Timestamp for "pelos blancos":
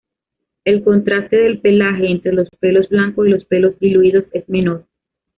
2.59-3.27